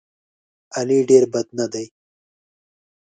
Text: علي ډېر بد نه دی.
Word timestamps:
علي 0.77 0.99
ډېر 1.09 1.23
بد 1.33 1.47
نه 1.57 1.65
دی. 1.73 1.85